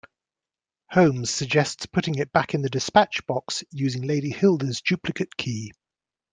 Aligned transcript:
Holmes 0.89 1.29
suggests 1.29 1.85
putting 1.85 2.15
it 2.15 2.31
back 2.31 2.55
in 2.55 2.63
the 2.63 2.71
dispatch 2.71 3.23
box 3.27 3.63
using 3.69 4.01
Lady 4.01 4.31
Hilda's 4.31 4.81
duplicate 4.81 5.37
key. 5.37 5.73